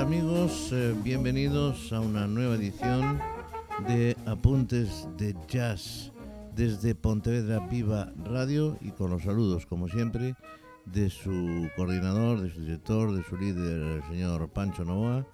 amigos, 0.00 0.72
eh, 0.72 0.94
bienvenidos 1.04 1.92
a 1.92 2.00
una 2.00 2.26
nueva 2.26 2.54
edición 2.54 3.20
de 3.86 4.16
Apuntes 4.24 5.06
de 5.18 5.36
Jazz 5.46 6.10
desde 6.56 6.94
Pontevedra 6.94 7.58
Viva 7.68 8.10
Radio 8.24 8.78
y 8.80 8.92
con 8.92 9.10
los 9.10 9.24
saludos 9.24 9.66
como 9.66 9.88
siempre 9.88 10.36
de 10.86 11.10
su 11.10 11.68
coordinador, 11.76 12.40
de 12.40 12.50
su 12.50 12.62
director, 12.62 13.12
de 13.12 13.22
su 13.24 13.36
líder, 13.36 13.82
el 13.82 14.02
señor 14.04 14.48
Pancho 14.48 14.86
Novoa, 14.86 15.26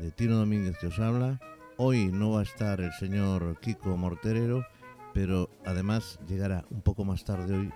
de 0.00 0.10
Tino 0.12 0.38
Domínguez 0.38 0.78
que 0.78 0.86
os 0.86 0.98
habla. 0.98 1.38
Hoy 1.76 2.06
no 2.06 2.30
va 2.30 2.40
a 2.40 2.44
estar 2.44 2.80
el 2.80 2.92
señor 2.92 3.60
Kiko 3.60 3.98
Morterero, 3.98 4.64
pero 5.12 5.50
además 5.66 6.18
llegará 6.26 6.64
un 6.70 6.80
poco 6.80 7.04
más 7.04 7.22
tarde 7.22 7.54
hoy 7.54 7.70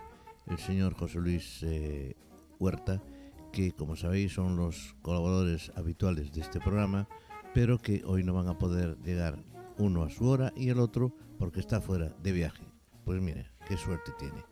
el 0.46 0.58
señor 0.58 0.94
José 0.94 1.18
Luis 1.18 1.62
eh, 1.64 2.16
Huerta, 2.58 3.02
que 3.52 3.72
como 3.72 3.96
sabéis 3.96 4.32
son 4.32 4.56
los 4.56 4.94
colaboradores 5.02 5.72
habituales 5.74 6.32
de 6.32 6.40
este 6.40 6.60
programa, 6.60 7.08
pero 7.54 7.78
que 7.78 8.02
hoy 8.04 8.22
no 8.24 8.34
van 8.34 8.48
a 8.48 8.58
poder 8.58 8.96
llegar 9.04 9.42
uno 9.78 10.02
a 10.02 10.10
su 10.10 10.28
hora 10.28 10.52
y 10.56 10.68
el 10.68 10.78
otro 10.78 11.14
porque 11.38 11.60
está 11.60 11.80
fuera 11.80 12.14
de 12.22 12.32
viaje. 12.32 12.62
Pues 13.04 13.20
mire, 13.20 13.46
qué 13.66 13.76
suerte 13.76 14.12
tiene. 14.18 14.44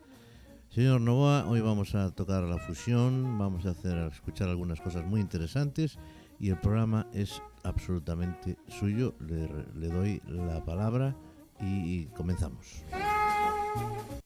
Señor 0.69 1.01
Novoa, 1.01 1.47
hoy 1.47 1.61
vamos 1.61 1.95
a 1.95 2.11
tocar 2.11 2.43
la 2.43 2.57
fusión, 2.57 3.37
vamos 3.37 3.65
a 3.65 3.71
hacer 3.71 3.97
a 3.97 4.07
escuchar 4.07 4.49
algunas 4.49 4.81
cosas 4.81 5.05
muy 5.05 5.21
interesantes 5.21 5.97
y 6.39 6.49
el 6.49 6.59
programa 6.59 7.07
es 7.13 7.41
absolutamente 7.63 8.57
suyo. 8.67 9.15
Le, 9.19 9.47
le 9.75 9.87
doy 9.87 10.21
la 10.27 10.63
palabra 10.63 11.15
y 11.59 12.05
comenzamos. 12.07 12.83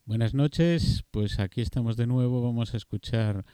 Buenas 0.05 0.33
noches, 0.33 1.05
pues 1.11 1.39
aquí 1.39 1.61
estamos 1.61 1.95
de 1.95 2.07
nuevo, 2.07 2.43
vamos 2.43 2.73
a 2.73 2.77
escuchar 2.77 3.45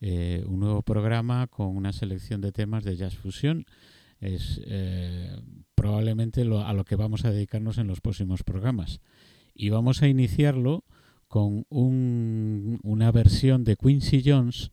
eh, 0.00 0.44
un 0.46 0.60
nuevo 0.60 0.82
programa 0.82 1.46
con 1.48 1.76
una 1.76 1.92
selección 1.92 2.40
de 2.40 2.52
temas 2.52 2.84
de 2.84 2.96
jazz 2.96 3.16
fusión. 3.16 3.66
Es 4.20 4.60
eh, 4.64 5.36
probablemente 5.74 6.44
lo, 6.44 6.64
a 6.66 6.72
lo 6.72 6.84
que 6.84 6.96
vamos 6.96 7.24
a 7.24 7.30
dedicarnos 7.30 7.78
en 7.78 7.86
los 7.86 8.00
próximos 8.00 8.42
programas. 8.42 9.00
Y 9.54 9.70
vamos 9.70 10.02
a 10.02 10.08
iniciarlo 10.08 10.84
con 11.28 11.66
un, 11.68 12.80
una 12.82 13.12
versión 13.12 13.64
de 13.64 13.76
Quincy 13.76 14.22
Jones 14.24 14.70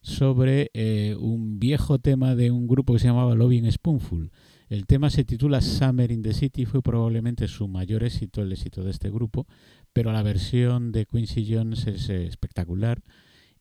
sobre 0.00 0.70
eh, 0.72 1.16
un 1.18 1.58
viejo 1.58 1.98
tema 1.98 2.36
de 2.36 2.50
un 2.52 2.68
grupo 2.68 2.92
que 2.92 3.00
se 3.00 3.08
llamaba 3.08 3.34
Loving 3.34 3.70
Spoonful. 3.72 4.30
El 4.68 4.86
tema 4.86 5.10
se 5.10 5.24
titula 5.24 5.60
Summer 5.60 6.10
in 6.12 6.22
the 6.22 6.32
City, 6.32 6.64
fue 6.64 6.82
probablemente 6.82 7.48
su 7.48 7.66
mayor 7.66 8.04
éxito, 8.04 8.42
el 8.42 8.52
éxito 8.52 8.84
de 8.84 8.90
este 8.90 9.10
grupo, 9.10 9.46
pero 9.92 10.12
la 10.12 10.22
versión 10.22 10.92
de 10.92 11.06
Quincy 11.06 11.52
Jones 11.52 11.86
es 11.86 12.08
espectacular 12.08 13.02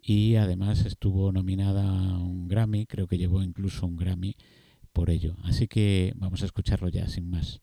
y 0.05 0.35
además 0.35 0.85
estuvo 0.85 1.31
nominada 1.31 1.83
a 1.83 2.19
un 2.19 2.47
Grammy, 2.47 2.85
creo 2.85 3.07
que 3.07 3.17
llevó 3.17 3.41
incluso 3.41 3.87
un 3.87 3.97
Grammy 3.97 4.35
por 4.93 5.09
ello. 5.09 5.35
Así 5.43 5.67
que 5.67 6.13
vamos 6.15 6.43
a 6.43 6.45
escucharlo 6.45 6.89
ya, 6.89 7.07
sin 7.07 7.27
más. 7.27 7.61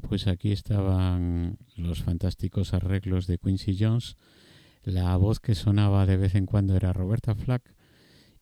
Pues 0.00 0.26
aquí 0.26 0.52
estaban 0.52 1.58
los 1.76 2.02
fantásticos 2.02 2.74
arreglos 2.74 3.26
de 3.26 3.38
Quincy 3.38 3.76
Jones. 3.78 4.16
La 4.82 5.16
voz 5.16 5.40
que 5.40 5.54
sonaba 5.54 6.06
de 6.06 6.16
vez 6.16 6.34
en 6.34 6.46
cuando 6.46 6.76
era 6.76 6.92
Roberta 6.92 7.34
Flack. 7.34 7.74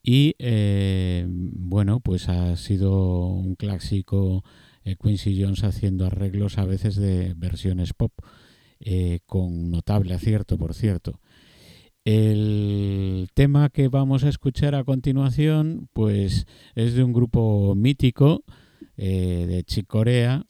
Y 0.02 0.34
eh, 0.38 1.26
bueno, 1.28 2.00
pues 2.00 2.28
ha 2.28 2.56
sido 2.56 3.26
un 3.28 3.54
clásico 3.54 4.42
eh, 4.84 4.96
Quincy 5.00 5.40
Jones 5.40 5.62
haciendo 5.62 6.06
arreglos 6.06 6.58
a 6.58 6.64
veces 6.64 6.96
de 6.96 7.34
versiones 7.36 7.92
pop, 7.92 8.12
eh, 8.80 9.20
con 9.26 9.70
notable 9.70 10.14
acierto, 10.14 10.58
por 10.58 10.74
cierto. 10.74 11.20
El 12.04 13.28
tema 13.34 13.68
que 13.68 13.86
vamos 13.86 14.24
a 14.24 14.28
escuchar 14.28 14.74
a 14.74 14.82
continuación, 14.82 15.88
pues 15.92 16.46
es 16.74 16.94
de 16.94 17.04
un 17.04 17.12
grupo 17.12 17.76
mítico 17.76 18.42
de 18.96 19.62
Chicorea, 19.66 20.46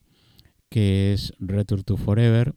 que 0.72 1.12
es 1.12 1.34
Return 1.38 1.82
to 1.82 1.98
Forever, 1.98 2.54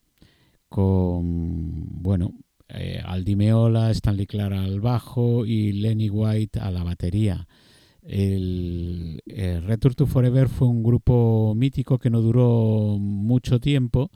con, 0.70 2.02
bueno, 2.02 2.34
eh, 2.70 3.02
Aldi 3.04 3.36
Meola, 3.36 3.92
Stanley 3.92 4.26
Clara 4.26 4.64
al 4.64 4.80
bajo 4.80 5.46
y 5.46 5.74
Lenny 5.74 6.10
White 6.10 6.62
a 6.62 6.72
la 6.72 6.86
batería. 6.86 7.46
El, 8.02 9.22
Return 9.28 9.96
to 9.96 10.06
Forever 10.06 10.48
fue 10.48 10.70
un 10.70 10.82
grupo 10.82 11.54
mítico 11.58 12.00
que 12.00 12.10
no 12.10 12.22
duró 12.22 12.98
mucho 13.00 13.60
tiempo 13.60 14.10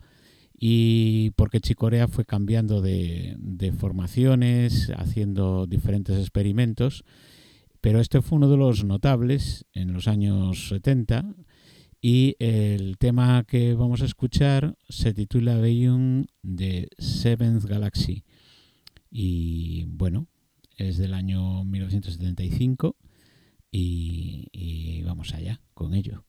y 0.58 1.32
porque 1.32 1.60
Chicorea 1.60 2.08
fue 2.08 2.24
cambiando 2.24 2.80
de, 2.80 3.36
de, 3.38 3.72
formaciones, 3.72 4.90
haciendo 4.96 5.66
diferentes 5.66 6.18
experimentos, 6.18 7.04
pero 7.82 8.00
este 8.00 8.22
fue 8.22 8.36
uno 8.36 8.48
de 8.48 8.56
los 8.56 8.82
notables 8.82 9.66
en 9.74 9.92
los 9.92 10.08
años 10.08 10.68
70 10.68 11.34
y 12.00 12.36
el 12.38 12.96
tema 12.98 13.44
que 13.44 13.74
vamos 13.74 14.00
a 14.02 14.06
escuchar 14.06 14.76
se 14.88 15.12
titula 15.12 15.56
Beyond 15.56 16.28
de 16.42 16.88
Seventh 16.98 17.64
Galaxy 17.64 18.24
y 19.10 19.84
bueno, 19.86 20.26
es 20.76 20.96
del 20.96 21.14
año 21.14 21.64
1975 21.64 22.96
y, 23.70 24.48
y 24.52 25.02
vamos 25.02 25.34
allá 25.34 25.60
con 25.74 25.94
ello. 25.94 26.24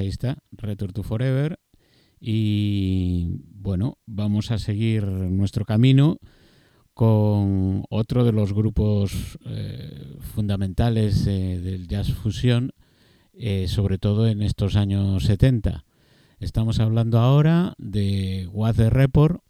Ahí 0.00 0.08
está, 0.08 0.38
Return 0.52 0.92
to 0.92 1.02
Forever. 1.02 1.58
Y 2.20 3.42
bueno, 3.52 3.98
vamos 4.06 4.50
a 4.50 4.58
seguir 4.58 5.04
nuestro 5.04 5.64
camino 5.64 6.18
con 6.94 7.84
otro 7.90 8.24
de 8.24 8.32
los 8.32 8.52
grupos 8.52 9.38
eh, 9.46 10.16
fundamentales 10.34 11.24
del 11.24 11.86
jazz 11.86 12.12
fusión, 12.12 12.72
eh, 13.32 13.68
sobre 13.68 13.98
todo 13.98 14.26
en 14.26 14.42
estos 14.42 14.74
años 14.74 15.24
70. 15.24 15.84
Estamos 16.40 16.80
hablando 16.80 17.18
ahora 17.18 17.74
de 17.78 18.48
What 18.52 18.74
the 18.76 18.90
Report, 18.90 19.42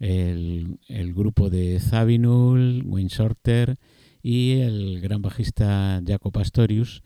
el, 0.00 0.78
el 0.88 1.14
grupo 1.14 1.50
de 1.50 1.78
Zabinul, 1.78 2.82
Wayne 2.84 3.10
Shorter 3.10 3.76
y 4.22 4.60
el 4.60 5.00
gran 5.00 5.22
bajista 5.22 6.02
Jaco 6.04 6.32
Pastorius 6.32 7.02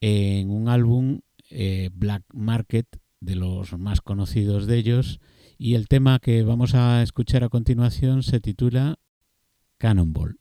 en 0.00 0.50
un 0.50 0.68
álbum 0.68 1.20
eh, 1.50 1.90
Black 1.92 2.24
Market, 2.32 2.86
de 3.20 3.36
los 3.36 3.78
más 3.78 4.00
conocidos 4.00 4.66
de 4.66 4.78
ellos, 4.78 5.20
y 5.58 5.74
el 5.74 5.88
tema 5.88 6.18
que 6.18 6.42
vamos 6.42 6.74
a 6.74 7.02
escuchar 7.02 7.44
a 7.44 7.48
continuación 7.48 8.22
se 8.22 8.40
titula 8.40 8.98
Cannonball. 9.78 10.38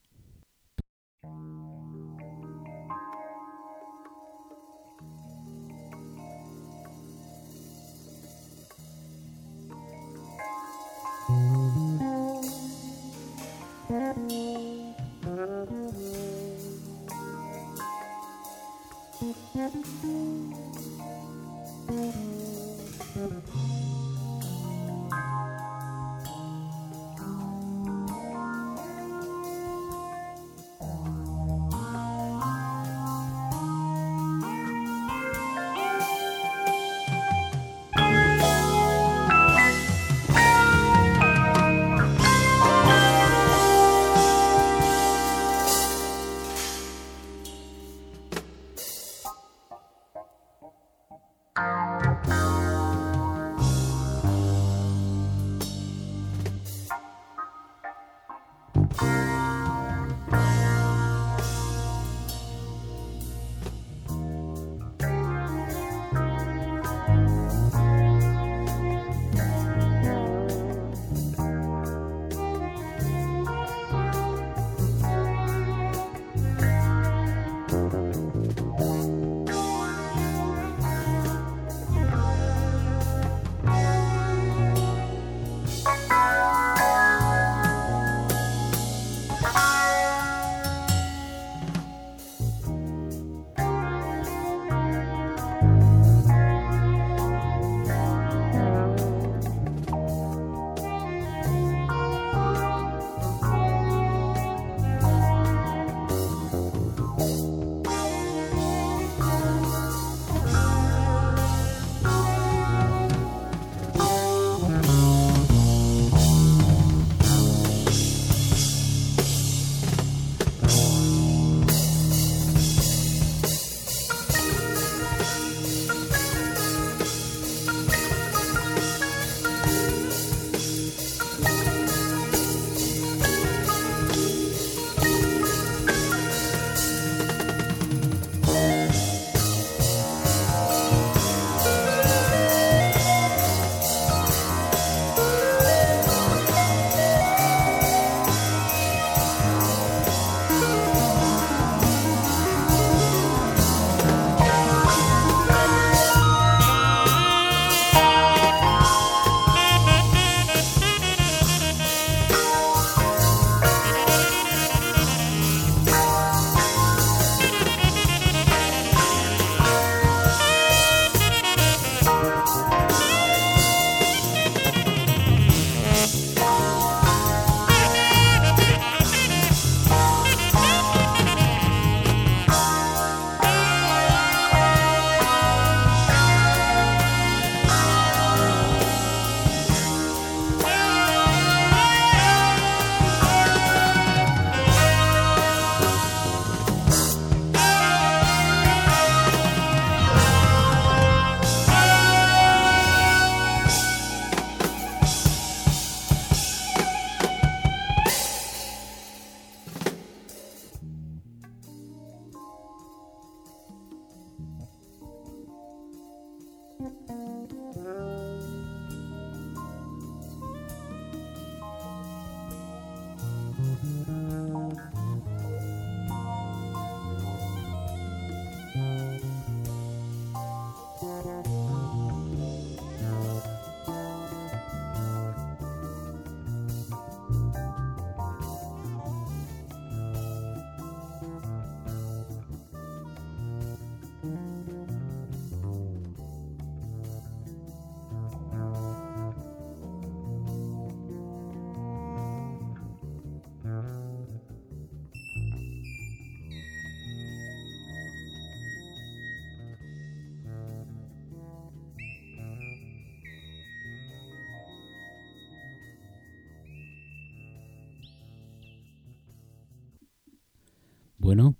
Bueno, 271.29 271.55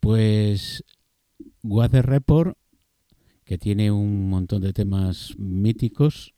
pues 0.00 0.82
Weather 1.62 2.04
Report, 2.04 2.58
que 3.44 3.56
tiene 3.56 3.92
un 3.92 4.28
montón 4.28 4.60
de 4.60 4.72
temas 4.72 5.38
míticos, 5.38 6.34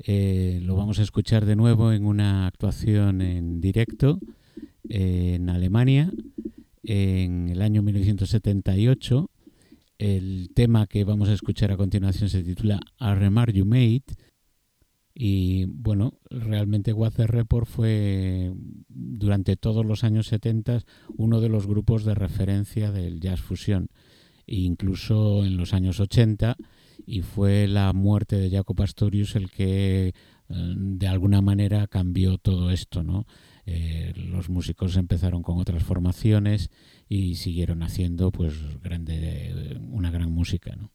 eh, 0.00 0.58
lo 0.64 0.74
vamos 0.74 0.98
a 0.98 1.04
escuchar 1.04 1.46
de 1.46 1.54
nuevo 1.54 1.92
en 1.92 2.04
una 2.04 2.48
actuación 2.48 3.22
en 3.22 3.60
directo 3.60 4.18
en 4.88 5.50
Alemania 5.50 6.10
en 6.82 7.48
el 7.48 7.62
año 7.62 7.80
1978. 7.84 9.30
El 9.98 10.50
tema 10.52 10.88
que 10.88 11.04
vamos 11.04 11.28
a 11.28 11.34
escuchar 11.34 11.70
a 11.70 11.76
continuación 11.76 12.28
se 12.28 12.42
titula 12.42 12.80
A 12.98 13.14
You 13.52 13.64
Made 13.64 14.02
y 15.20 15.64
bueno, 15.66 16.14
realmente 16.28 16.92
Weather 16.92 17.28
Report 17.28 17.68
fue 17.68 18.52
durante 19.18 19.56
todos 19.56 19.84
los 19.84 20.04
años 20.04 20.28
70 20.28 20.82
uno 21.16 21.40
de 21.40 21.48
los 21.48 21.66
grupos 21.66 22.04
de 22.04 22.14
referencia 22.14 22.90
del 22.92 23.20
jazz 23.20 23.40
fusión, 23.40 23.90
incluso 24.46 25.44
en 25.44 25.56
los 25.56 25.74
años 25.74 26.00
80, 26.00 26.56
y 27.06 27.22
fue 27.22 27.68
la 27.68 27.92
muerte 27.92 28.36
de 28.36 28.50
Jaco 28.50 28.74
Pastorius 28.74 29.36
el 29.36 29.50
que 29.50 30.08
eh, 30.08 30.12
de 30.48 31.06
alguna 31.06 31.40
manera 31.42 31.86
cambió 31.86 32.38
todo 32.38 32.70
esto, 32.70 33.02
¿no? 33.02 33.26
Eh, 33.66 34.14
los 34.16 34.48
músicos 34.48 34.96
empezaron 34.96 35.42
con 35.42 35.58
otras 35.58 35.82
formaciones 35.82 36.70
y 37.08 37.34
siguieron 37.34 37.82
haciendo 37.82 38.30
pues 38.32 38.54
grande, 38.82 39.78
una 39.90 40.10
gran 40.10 40.32
música, 40.32 40.74
¿no? 40.74 40.90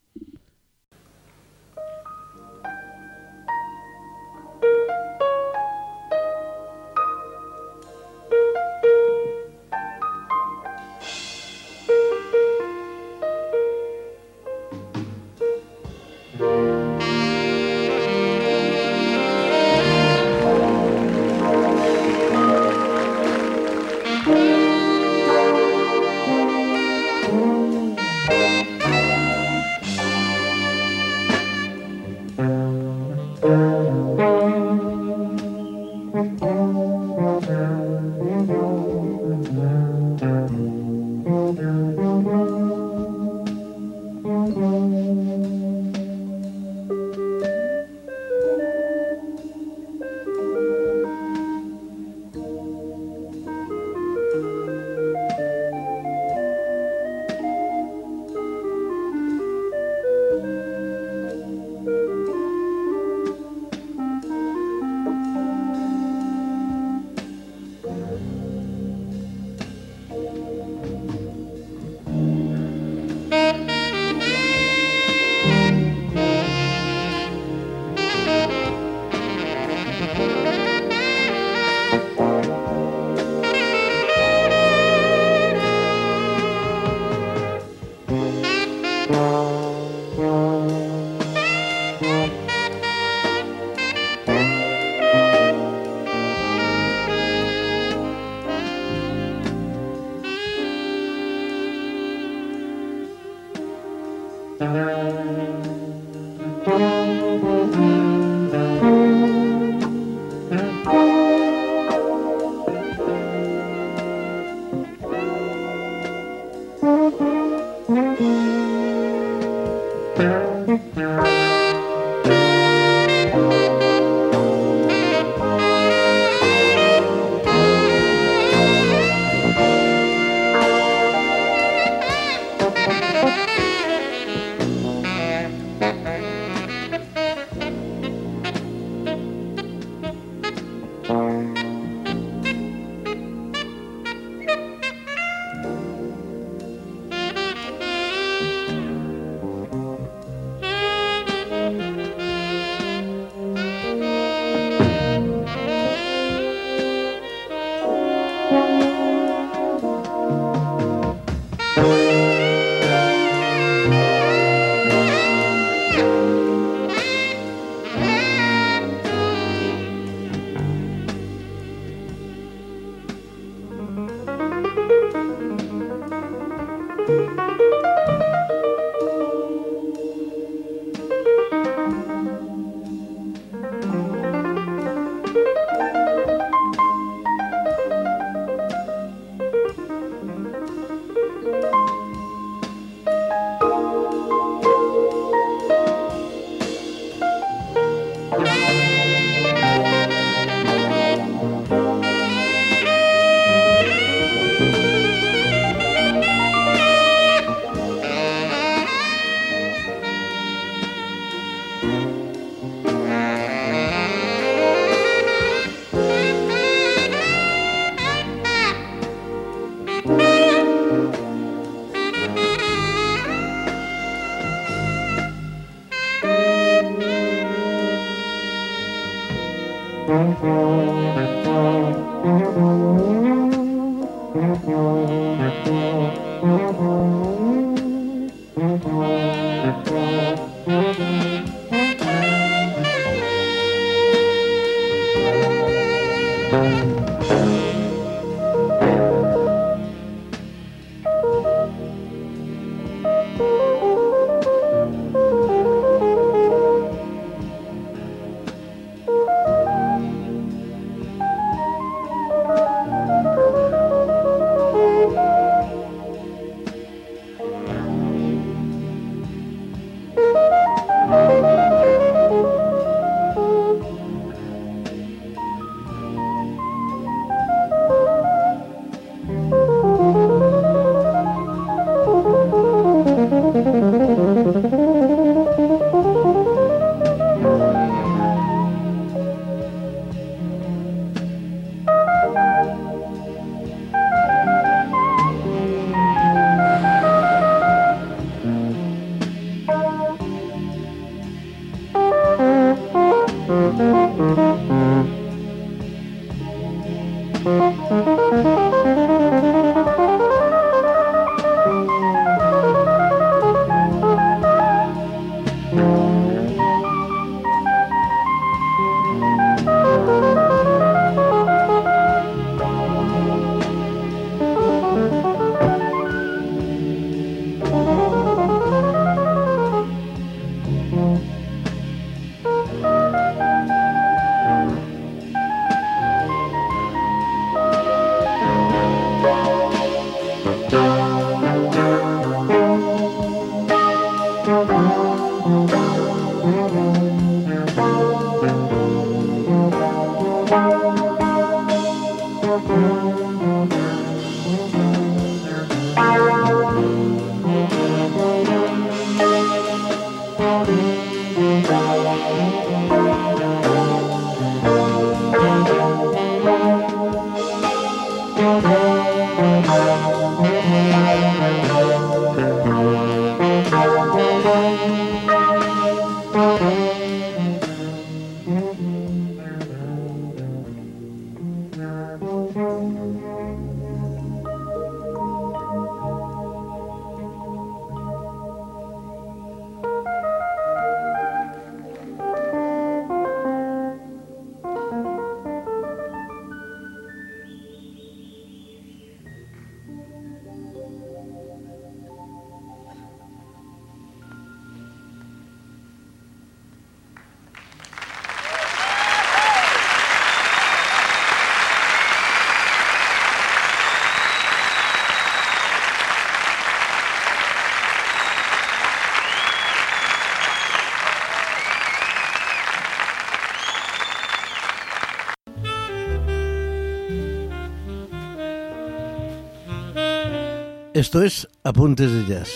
Esto 431.03 431.21
es 431.21 431.49
Apuntes 431.65 432.13
de 432.13 432.25
Jazz, 432.25 432.49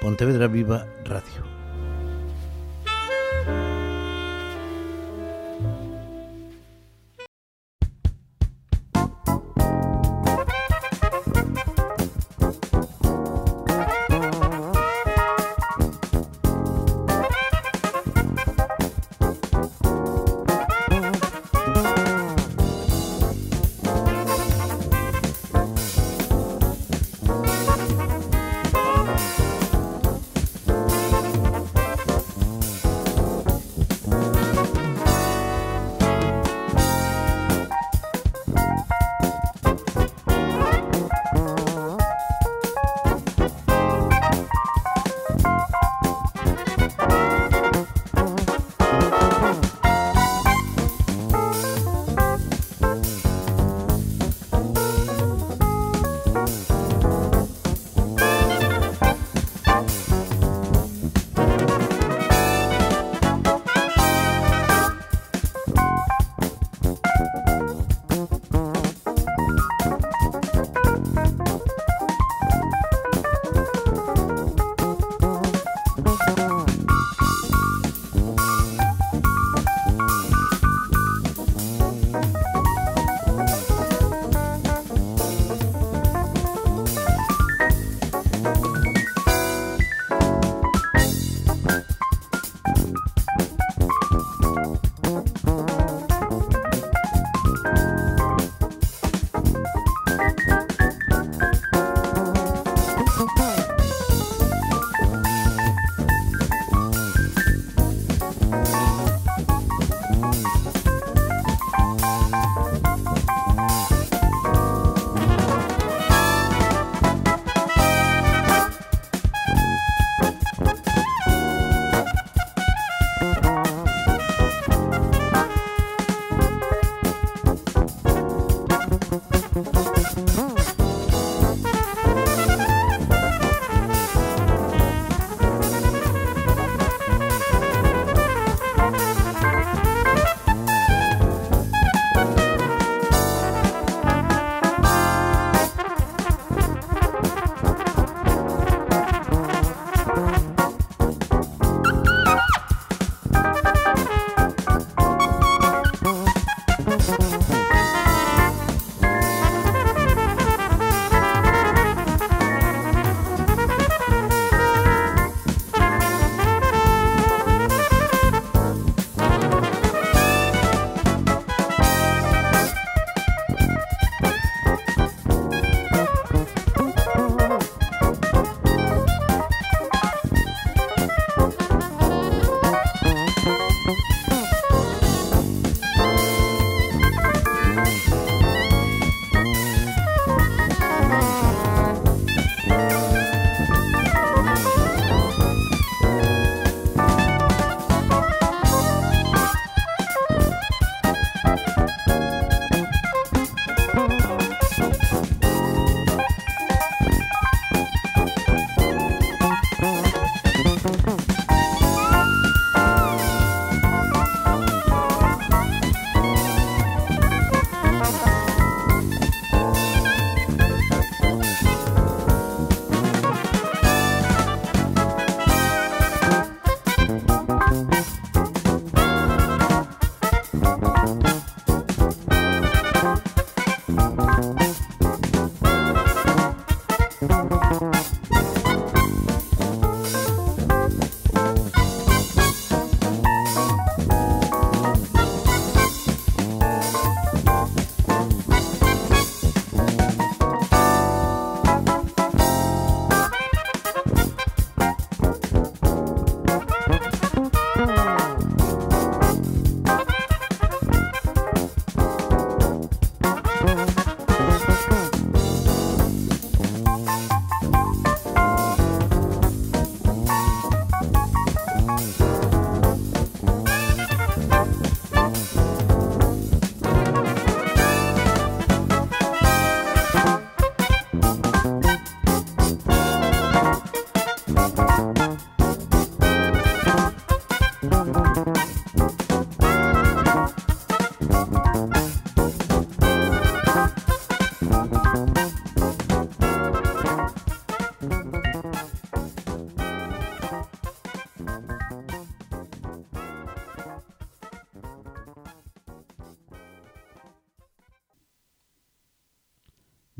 Pontevedra 0.00 0.46
Viva 0.46 0.86
Radio. 1.04 1.41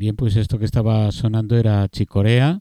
Bien, 0.02 0.16
pues 0.16 0.34
esto 0.34 0.58
que 0.58 0.64
estaba 0.64 1.12
sonando 1.12 1.56
era 1.56 1.88
Chicorea 1.88 2.60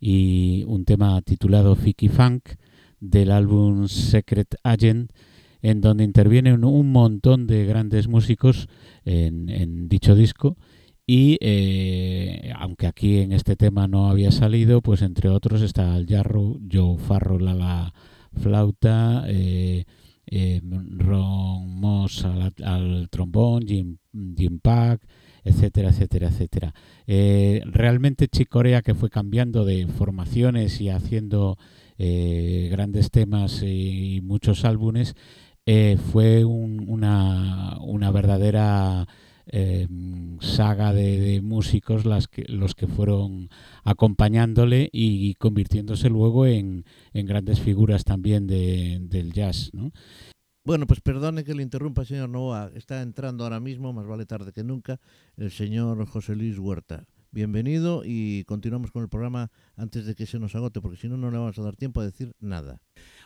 y 0.00 0.64
un 0.66 0.86
tema 0.86 1.20
titulado 1.20 1.76
Fiki 1.76 2.08
Funk 2.08 2.54
del 3.00 3.32
álbum 3.32 3.86
Secret 3.86 4.54
Agent, 4.62 5.12
en 5.60 5.82
donde 5.82 6.04
intervienen 6.04 6.64
un 6.64 6.90
montón 6.90 7.46
de 7.46 7.66
grandes 7.66 8.08
músicos 8.08 8.66
en, 9.04 9.90
dicho 9.90 10.14
disco. 10.14 10.56
Y 11.06 11.36
eh, 11.42 12.50
aunque 12.56 12.86
aquí 12.86 13.18
en 13.18 13.32
este 13.32 13.56
tema 13.56 13.86
no 13.86 14.08
había 14.08 14.30
salido, 14.30 14.80
pues 14.80 15.02
entre 15.02 15.28
otros 15.28 15.60
está 15.60 15.94
el 15.98 16.06
Jarro, 16.06 16.56
Joe 16.72 16.96
Farro 16.96 17.38
la, 17.38 17.92
flauta, 18.32 19.24
eh, 19.26 19.84
eh, 20.24 20.62
Ron 20.62 21.78
Moss 21.78 22.24
al, 22.24 23.10
trombón, 23.10 23.66
Jim, 23.66 23.98
Jim 24.34 24.60
Pack, 24.60 25.02
etcétera, 25.44 25.90
etcétera, 25.90 26.28
etcétera. 26.28 26.74
Eh, 27.06 27.62
realmente 27.66 28.28
Chicorea, 28.28 28.82
que 28.82 28.94
fue 28.94 29.10
cambiando 29.10 29.64
de 29.64 29.86
formaciones 29.86 30.80
y 30.80 30.88
haciendo 30.88 31.58
eh, 31.98 32.68
grandes 32.70 33.10
temas 33.10 33.62
y 33.62 34.20
muchos 34.22 34.64
álbumes, 34.64 35.14
eh, 35.66 35.98
fue 36.12 36.44
una, 36.44 37.76
una, 37.80 38.10
verdadera 38.10 39.06
saga 40.40 40.92
de, 40.92 41.40
músicos 41.42 42.04
las 42.04 42.28
que, 42.28 42.44
los 42.48 42.76
que 42.76 42.86
fueron 42.86 43.50
acompañándole 43.82 44.88
y 44.92 45.34
convirtiéndose 45.34 46.08
luego 46.08 46.46
en, 46.46 46.84
en 47.12 47.26
grandes 47.26 47.58
figuras 47.58 48.04
también 48.04 48.46
de, 48.46 48.98
del 49.00 49.32
jazz. 49.32 49.72
Bueno, 50.70 50.86
pues 50.86 51.00
perdone 51.00 51.42
que 51.42 51.52
le 51.52 51.64
interrumpa, 51.64 52.04
señor 52.04 52.28
Novoa. 52.28 52.70
Está 52.76 53.02
entrando 53.02 53.42
ahora 53.42 53.58
mismo, 53.58 53.92
más 53.92 54.06
vale 54.06 54.24
tarde 54.24 54.52
que 54.52 54.62
nunca, 54.62 55.00
el 55.36 55.50
señor 55.50 56.06
José 56.06 56.36
Luis 56.36 56.60
Huerta. 56.60 57.08
Bienvenido 57.32 58.02
y 58.04 58.44
continuamos 58.44 58.92
con 58.92 59.02
el 59.02 59.08
programa 59.08 59.50
antes 59.76 60.06
de 60.06 60.14
que 60.14 60.26
se 60.26 60.38
nos 60.38 60.54
agote, 60.54 60.80
porque 60.80 60.96
si 60.96 61.08
no, 61.08 61.16
no 61.16 61.32
le 61.32 61.38
vamos 61.38 61.58
a 61.58 61.62
dar 61.62 61.74
tiempo 61.74 62.00
a 62.00 62.04
decir 62.04 62.34
nada. 62.38 62.80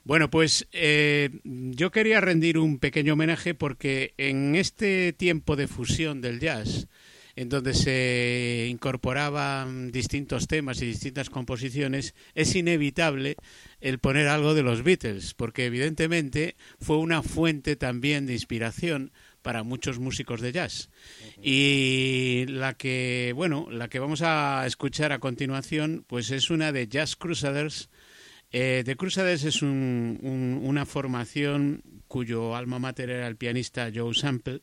Bueno, 0.04 0.30
pues 0.30 0.66
eh, 0.72 1.38
yo 1.44 1.90
quería 1.90 2.22
rendir 2.22 2.56
un 2.56 2.78
pequeño 2.78 3.12
homenaje 3.12 3.52
porque 3.52 4.14
en 4.16 4.54
este 4.54 5.12
tiempo 5.12 5.54
de 5.54 5.68
fusión 5.68 6.22
del 6.22 6.40
jazz, 6.40 6.88
en 7.36 7.48
donde 7.48 7.74
se 7.74 8.68
incorporaban 8.70 9.90
distintos 9.90 10.46
temas 10.46 10.80
y 10.80 10.86
distintas 10.86 11.30
composiciones, 11.30 12.14
es 12.34 12.54
inevitable 12.54 13.36
el 13.80 13.98
poner 13.98 14.28
algo 14.28 14.54
de 14.54 14.62
los 14.62 14.82
Beatles, 14.82 15.34
porque 15.34 15.66
evidentemente 15.66 16.56
fue 16.80 16.98
una 16.98 17.22
fuente 17.22 17.76
también 17.76 18.26
de 18.26 18.34
inspiración 18.34 19.12
para 19.44 19.62
muchos 19.62 19.98
músicos 19.98 20.40
de 20.40 20.52
jazz. 20.52 20.88
Y 21.42 22.46
la 22.48 22.74
que, 22.74 23.32
bueno, 23.36 23.68
la 23.70 23.88
que 23.88 23.98
vamos 23.98 24.22
a 24.22 24.64
escuchar 24.66 25.12
a 25.12 25.18
continuación, 25.18 26.04
pues 26.08 26.30
es 26.30 26.48
una 26.48 26.72
de 26.72 26.88
Jazz 26.88 27.14
Crusaders. 27.14 27.90
Eh, 28.52 28.82
The 28.86 28.96
Crusaders 28.96 29.44
es 29.44 29.60
una 29.60 30.86
formación 30.86 31.82
cuyo 32.08 32.56
alma 32.56 32.78
mater 32.78 33.10
era 33.10 33.26
el 33.26 33.36
pianista 33.36 33.90
Joe 33.94 34.14
Sample, 34.14 34.62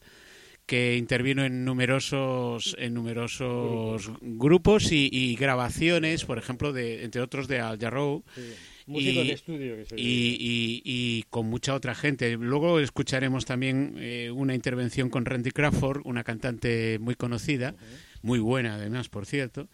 que 0.71 0.95
intervino 0.95 1.43
en 1.43 1.65
numerosos 1.65 2.77
en 2.79 2.93
numerosos 2.93 4.09
grupos 4.21 4.93
y, 4.93 5.35
grabaciones, 5.35 6.23
por 6.23 6.37
ejemplo, 6.37 6.71
de 6.71 7.03
entre 7.03 7.19
otros 7.19 7.49
de 7.49 7.59
Al 7.59 7.77
Jarreau. 7.77 8.23
y, 8.87 9.31
estudio 9.31 9.75
y, 9.97 11.25
con 11.29 11.47
mucha 11.47 11.75
otra 11.75 11.93
gente. 11.93 12.37
Luego 12.37 12.79
escucharemos 12.79 13.43
también 13.43 13.95
eh, 13.97 14.31
una 14.31 14.55
intervención 14.55 15.09
con 15.09 15.25
Randy 15.25 15.51
Crawford, 15.51 16.03
una 16.05 16.23
cantante 16.23 16.99
muy 16.99 17.15
conocida, 17.15 17.75
muy 18.21 18.39
buena 18.39 18.75
además, 18.75 19.09
por 19.09 19.25
cierto. 19.25 19.67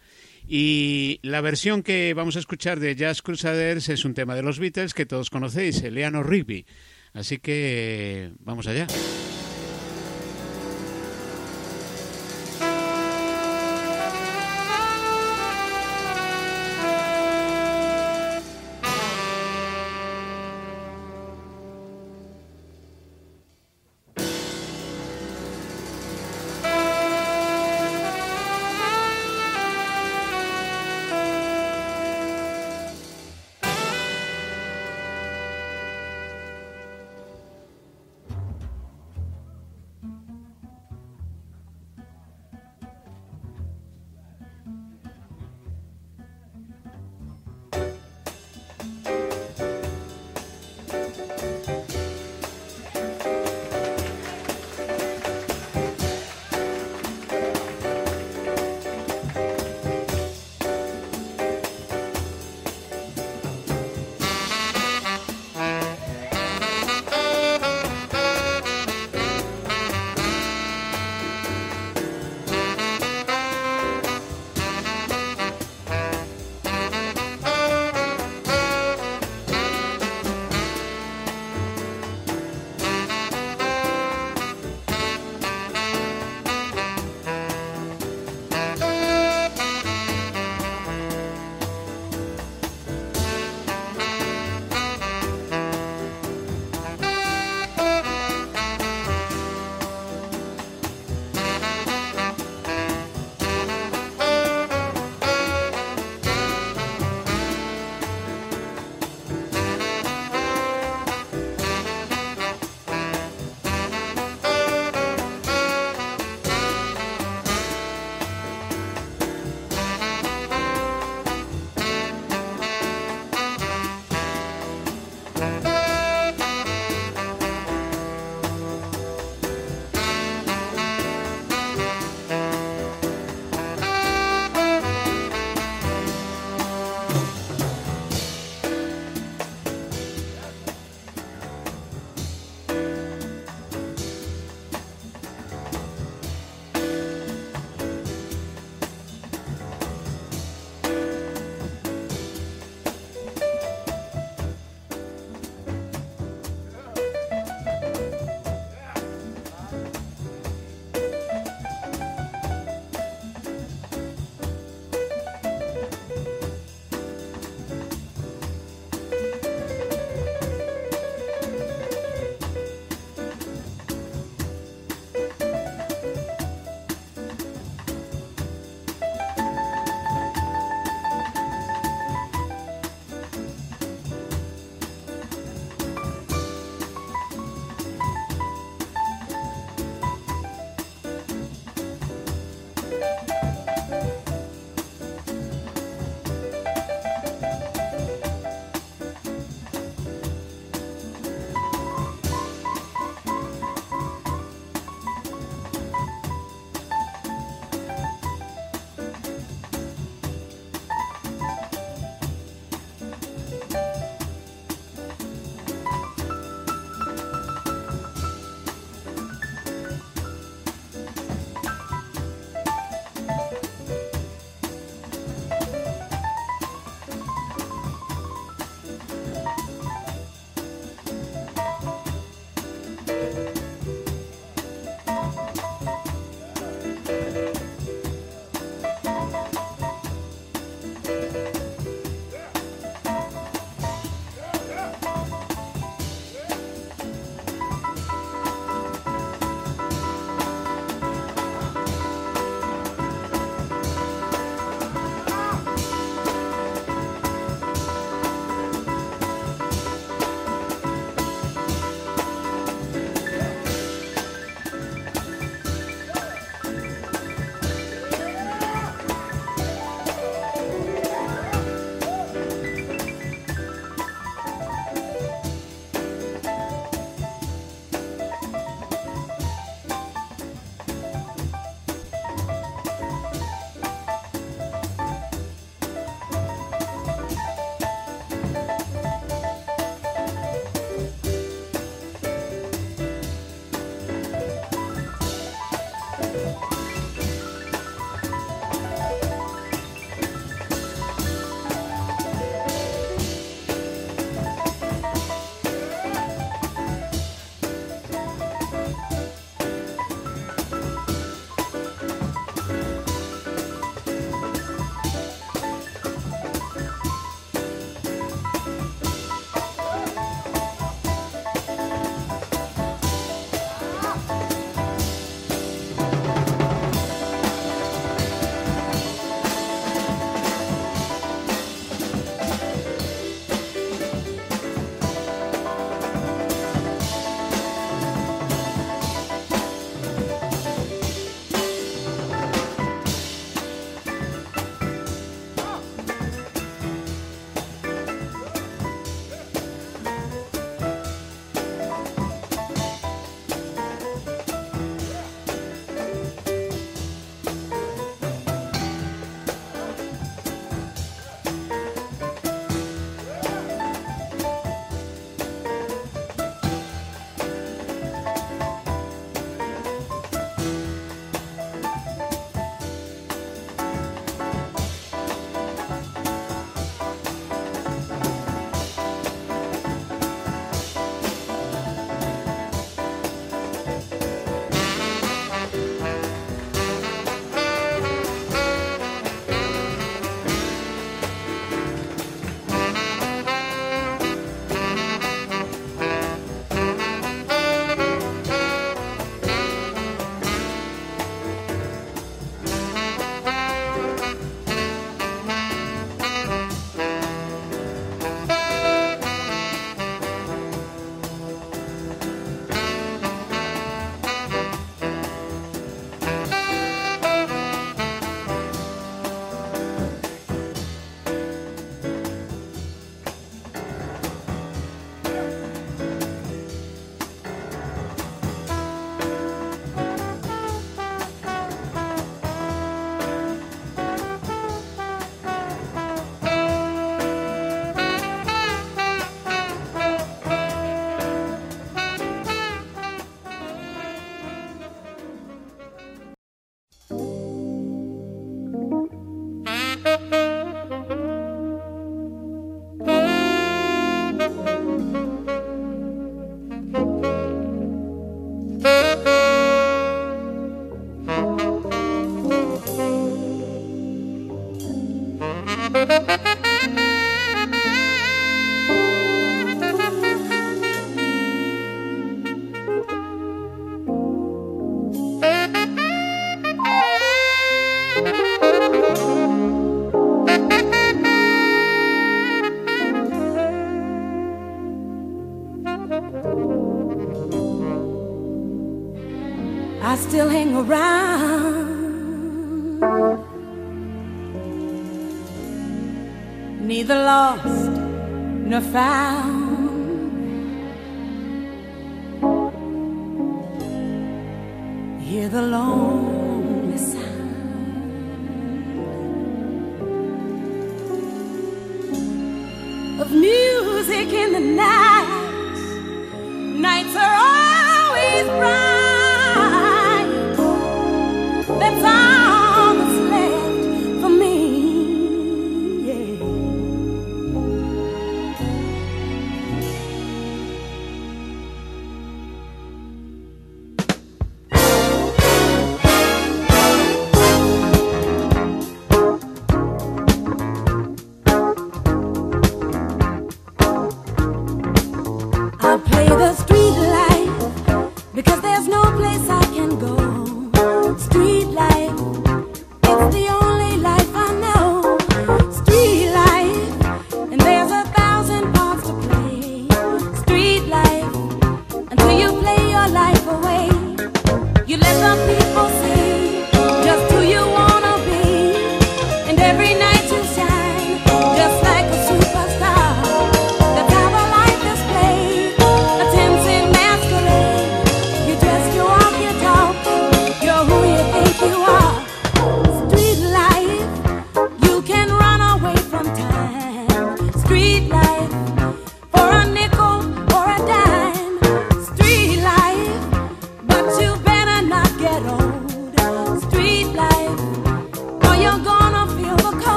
Y 0.48 1.20
la 1.22 1.40
versión 1.40 1.84
que 1.84 2.12
vamos 2.12 2.34
a 2.34 2.40
escuchar 2.40 2.80
de 2.80 2.96
Jazz 2.96 3.22
Crusaders 3.22 3.88
es 3.88 4.04
un 4.04 4.14
tema 4.14 4.34
de 4.34 4.42
los 4.42 4.58
Beatles 4.58 4.94
que 4.94 5.06
todos 5.06 5.30
conocéis, 5.30 5.80
Eleanor 5.80 6.28
Rigby. 6.28 6.66
Así 7.12 7.38
que 7.38 8.32
vamos 8.40 8.66
allá. 8.66 8.88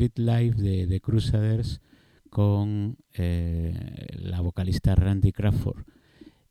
Street 0.00 0.18
Life 0.18 0.62
de, 0.62 0.86
de 0.86 1.00
Crusaders 1.00 1.82
con 2.30 2.96
eh, 3.12 3.74
la 4.18 4.40
vocalista 4.40 4.94
Randy 4.94 5.30
Crawford. 5.30 5.84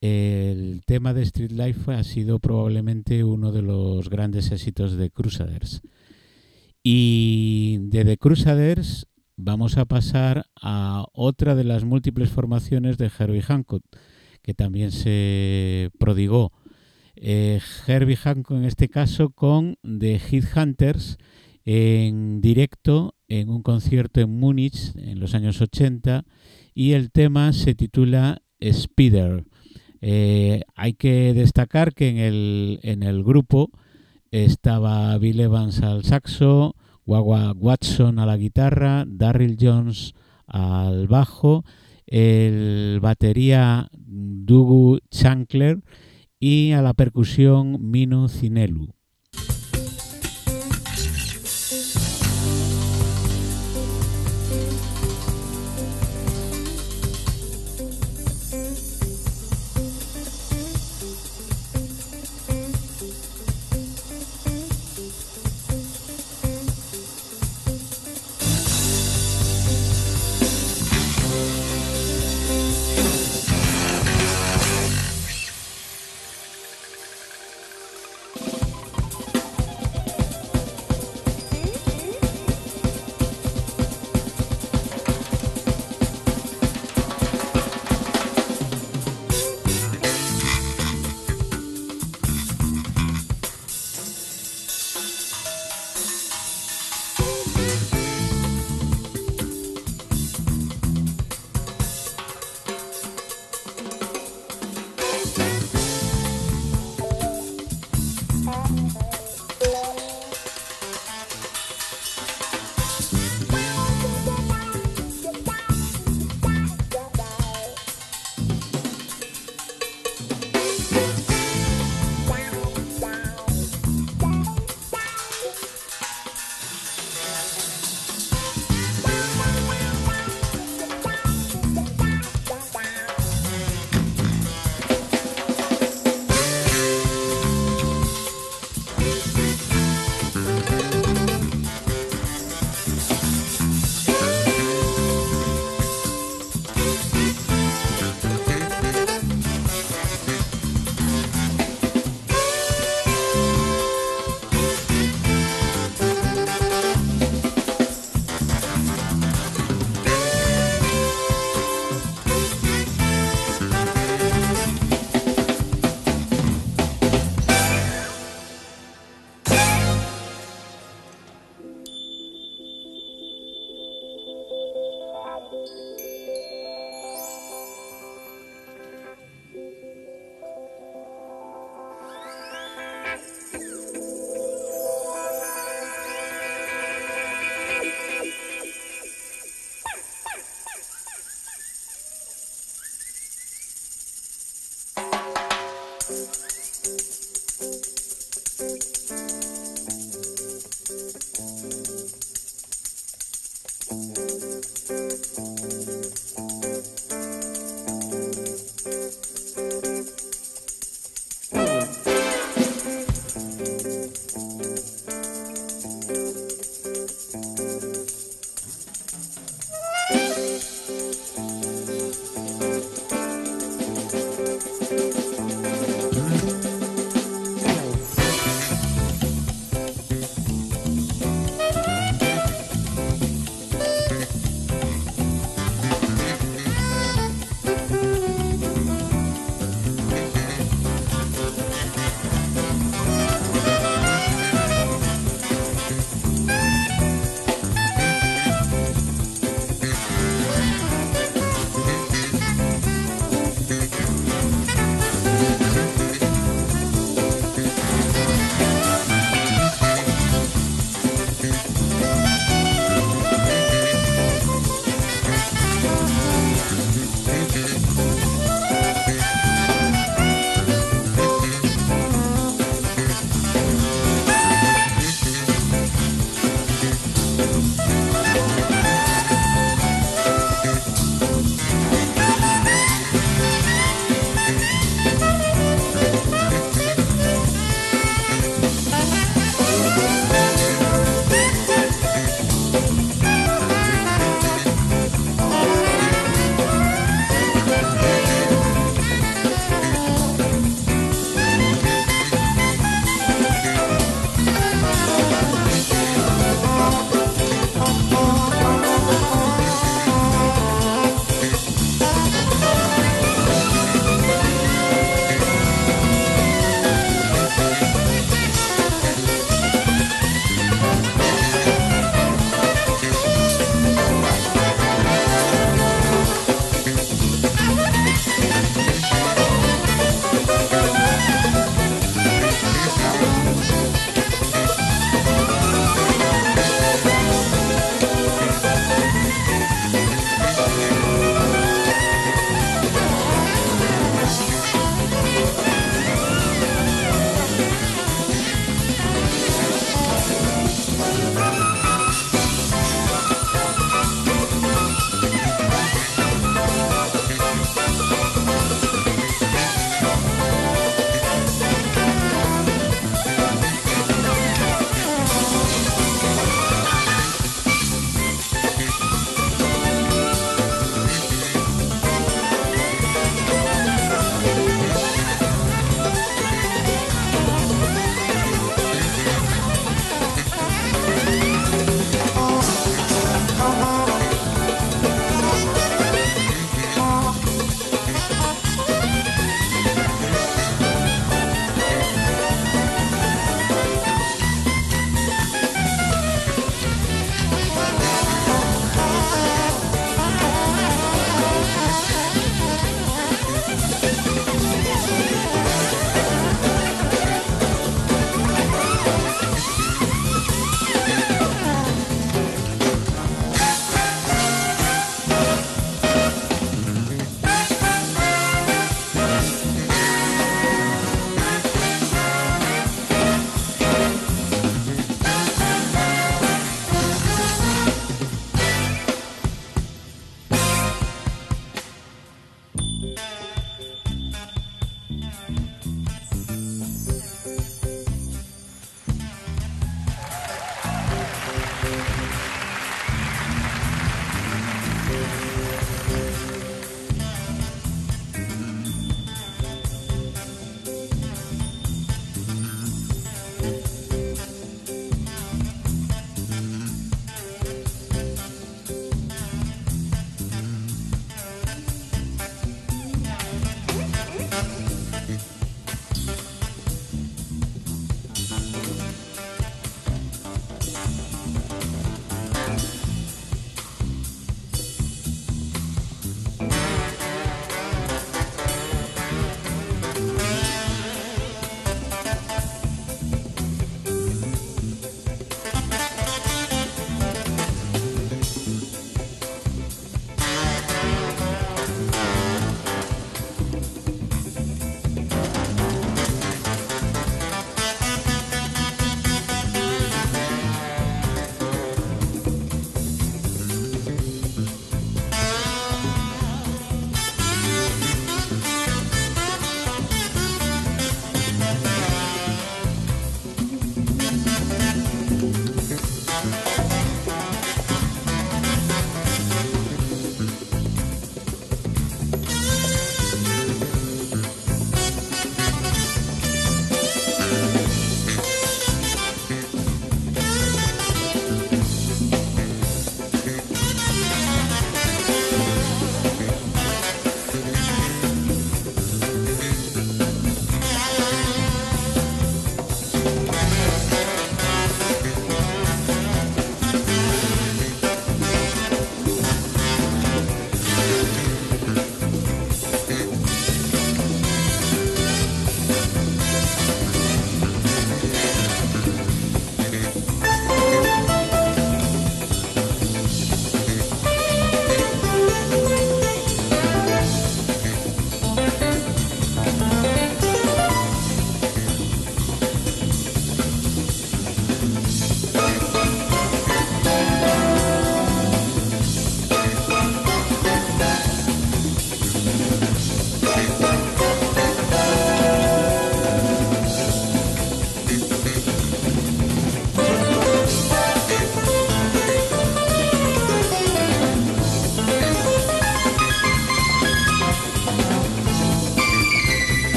El 0.00 0.82
tema 0.86 1.12
de 1.12 1.22
Street 1.22 1.50
Life 1.50 1.92
ha 1.92 2.04
sido 2.04 2.38
probablemente 2.38 3.24
uno 3.24 3.50
de 3.50 3.62
los 3.62 4.10
grandes 4.10 4.52
éxitos 4.52 4.96
de 4.96 5.10
Crusaders. 5.10 5.82
Y 6.84 7.78
de 7.80 8.04
The 8.04 8.16
Crusaders 8.16 9.08
vamos 9.36 9.76
a 9.76 9.86
pasar 9.86 10.46
a 10.60 11.06
otra 11.12 11.56
de 11.56 11.64
las 11.64 11.84
múltiples 11.84 12.30
formaciones 12.30 12.96
de 12.96 13.10
Herbie 13.18 13.42
Hancock, 13.42 13.82
que 14.42 14.54
también 14.54 14.92
se 14.92 15.90
prodigó. 15.98 16.52
Eh, 17.16 17.60
Herbie 17.88 18.16
Hancock 18.16 18.56
en 18.56 18.64
este 18.64 18.88
caso 18.88 19.30
con 19.30 19.78
The 19.82 20.20
Hunters 20.56 21.18
en 21.64 22.40
directo 22.40 23.14
en 23.28 23.48
un 23.48 23.62
concierto 23.62 24.20
en 24.20 24.38
Múnich 24.38 24.94
en 24.96 25.20
los 25.20 25.34
años 25.34 25.60
80 25.60 26.24
y 26.74 26.92
el 26.92 27.10
tema 27.10 27.52
se 27.52 27.74
titula 27.74 28.42
Spider. 28.60 29.44
Eh, 30.00 30.62
hay 30.74 30.94
que 30.94 31.32
destacar 31.32 31.94
que 31.94 32.08
en 32.08 32.18
el, 32.18 32.80
en 32.82 33.02
el 33.02 33.22
grupo 33.22 33.70
estaba 34.30 35.16
Bill 35.18 35.40
Evans 35.40 35.82
al 35.82 36.04
saxo, 36.04 36.74
Wawa 37.06 37.52
Watson 37.52 38.18
a 38.18 38.26
la 38.26 38.36
guitarra, 38.36 39.04
Darryl 39.06 39.56
Jones 39.60 40.14
al 40.46 41.06
bajo, 41.06 41.64
el 42.06 42.98
batería 43.00 43.88
Dugu 43.92 44.98
Chancler 45.10 45.80
y 46.40 46.72
a 46.72 46.82
la 46.82 46.94
percusión 46.94 47.90
Minu 47.90 48.28
Cinelu. 48.28 48.92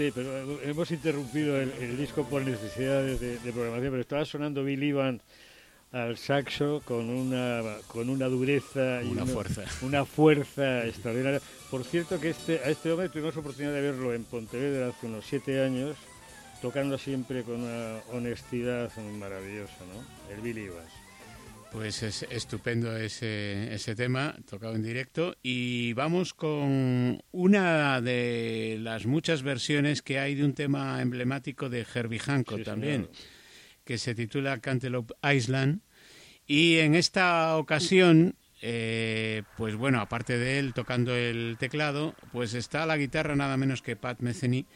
Potente, 0.00 0.12
pero 0.14 0.60
hemos 0.62 0.90
interrumpido 0.90 1.60
el, 1.60 1.70
el 1.80 1.96
disco 1.96 2.24
por 2.24 2.42
necesidades 2.42 3.20
de, 3.20 3.38
de 3.38 3.52
programación, 3.52 3.90
pero 3.92 4.00
estaba 4.00 4.24
sonando 4.24 4.64
Bill 4.64 4.82
Evans 4.82 5.22
al 5.92 6.16
saxo 6.16 6.82
con 6.84 7.10
una 7.10 7.62
con 7.88 8.08
una 8.10 8.26
dureza 8.26 9.02
y 9.02 9.08
Una 9.08 9.26
fuerza. 9.26 9.62
una 9.82 10.04
fuerza 10.04 10.86
extraordinaria. 10.86 11.40
Por 11.70 11.82
cierto 11.84 12.20
que 12.20 12.30
este 12.30 12.60
a 12.60 12.70
este 12.70 12.92
hombre 12.92 13.08
tuvimos 13.08 13.36
oportunidad 13.36 13.74
de 13.74 13.80
verlo 13.80 14.14
en 14.14 14.22
Pontevedra 14.24 14.88
hace 14.88 15.06
unos 15.06 15.24
siete 15.26 15.60
años, 15.62 15.96
tocando 16.62 16.96
siempre 16.96 17.42
con 17.42 17.62
una 17.62 17.98
honestidad 18.12 18.90
maravillosa, 19.18 19.78
¿no? 19.92 20.32
El 20.34 20.40
Bill 20.42 20.58
Evans. 20.58 20.92
Pues 21.72 22.02
es 22.02 22.24
estupendo 22.30 22.96
ese, 22.96 23.72
ese 23.72 23.94
tema, 23.94 24.34
tocado 24.48 24.74
en 24.74 24.82
directo. 24.82 25.36
Y 25.42 25.92
vamos 25.92 26.34
con 26.34 27.22
una 27.30 28.00
de 28.00 28.78
las 28.80 29.06
muchas 29.06 29.42
versiones 29.42 30.02
que 30.02 30.18
hay 30.18 30.34
de 30.34 30.44
un 30.44 30.54
tema 30.54 31.00
emblemático 31.00 31.68
de 31.68 31.86
Herbie 31.94 32.18
Hancock 32.18 32.58
Sí, 32.58 32.64
también, 32.64 33.02
señor. 33.04 33.10
que 33.84 33.98
se 33.98 34.16
titula 34.16 34.58
Cantaloupe 34.60 35.14
Island. 35.32 35.80
Y 36.44 36.78
en 36.78 36.96
esta 36.96 37.56
ocasión, 37.56 38.34
eh, 38.62 39.44
pues 39.56 39.76
bueno, 39.76 40.00
aparte 40.00 40.38
de 40.38 40.58
él 40.58 40.74
tocando 40.74 41.14
el 41.14 41.56
teclado, 41.60 42.16
pues 42.32 42.54
está 42.54 42.84
la 42.84 42.96
guitarra 42.96 43.36
nada 43.36 43.56
menos 43.56 43.80
que 43.80 43.94
Pat 43.94 44.18
Metheny, 44.20 44.66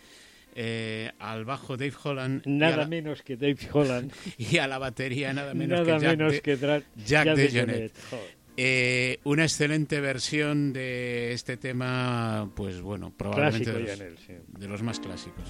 eh, 0.55 1.11
al 1.19 1.45
bajo 1.45 1.77
Dave 1.77 1.95
Holland 2.03 2.43
Nada 2.47 2.77
la, 2.79 2.87
menos 2.87 3.23
que 3.23 3.37
Dave 3.37 3.59
Holland, 3.73 4.13
y 4.39 4.59
a 4.59 4.67
la 4.69 4.79
batería 4.79 5.33
nada 5.33 5.55
menos 5.55 5.81
nada 5.81 5.99
que 5.99 6.05
Jack 6.05 6.17
menos 6.19 6.33
de- 6.33 6.41
que 6.41 6.57
Jack 7.05 7.37
Jack. 7.37 7.93
Eh, 8.57 9.19
una 9.25 9.43
excelente 9.43 10.01
versión 10.01 10.73
de 10.73 11.33
este 11.33 11.57
tema, 11.57 12.49
pues 12.55 12.81
bueno, 12.81 13.13
probablemente 13.17 13.73
los, 13.73 13.91
sí. 14.25 14.35
de 14.47 14.69
los 14.69 14.81
más 14.83 15.01
clásicos. 15.01 15.49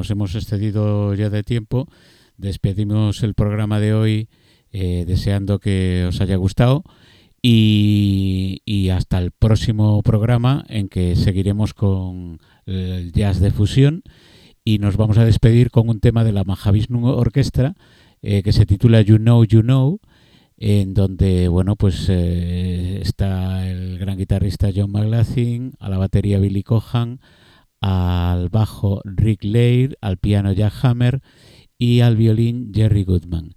Nos 0.00 0.10
hemos 0.10 0.34
excedido 0.34 1.12
ya 1.12 1.28
de 1.28 1.42
tiempo, 1.42 1.86
despedimos 2.38 3.22
el 3.22 3.34
programa 3.34 3.80
de 3.80 3.92
hoy 3.92 4.28
eh, 4.72 5.04
deseando 5.06 5.58
que 5.58 6.06
os 6.08 6.22
haya 6.22 6.36
gustado 6.36 6.84
y, 7.42 8.88
hasta 8.94 9.18
el 9.18 9.30
próximo 9.30 10.02
programa 10.02 10.64
en 10.70 10.88
que 10.88 11.16
seguiremos 11.16 11.74
con 11.74 12.38
el 12.64 13.12
jazz 13.12 13.40
de 13.40 13.50
fusión. 13.50 14.02
Y 14.64 14.78
nos 14.78 14.96
vamos 14.96 15.18
a 15.18 15.26
despedir 15.26 15.70
con 15.70 15.90
un 15.90 16.00
tema 16.00 16.24
de 16.24 16.32
la 16.32 16.44
Mahavishnu 16.44 17.06
Orquestra 17.06 17.74
eh, 18.22 18.42
que 18.42 18.54
se 18.54 18.64
titula 18.64 19.02
You 19.02 19.18
Know, 19.18 19.44
You 19.44 19.60
Know 19.60 20.00
en 20.56 20.94
donde 20.94 21.48
bueno 21.48 21.76
pues 21.76 22.06
eh, 22.08 23.00
está 23.02 23.68
el 23.68 23.98
gran 23.98 24.16
guitarrista 24.16 24.70
John 24.74 24.92
McLaughlin, 24.92 25.74
a 25.78 25.90
la 25.90 25.98
batería 25.98 26.38
Billy 26.38 26.62
Cohan, 26.62 27.20
al 27.80 28.48
bajo 28.48 29.00
Rick 29.04 29.44
Laird, 29.44 29.94
al 30.00 30.18
piano 30.18 30.52
Jack 30.52 30.74
Hammer 30.82 31.22
y 31.78 32.00
al 32.00 32.16
violín 32.16 32.72
Jerry 32.74 33.04
Goodman. 33.04 33.54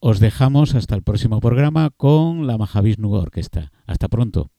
Os 0.00 0.20
dejamos 0.20 0.74
hasta 0.74 0.94
el 0.94 1.02
próximo 1.02 1.40
programa 1.40 1.90
con 1.90 2.46
la 2.46 2.56
Mahavishnu 2.56 3.12
Orquesta. 3.12 3.72
Hasta 3.86 4.08
pronto. 4.08 4.50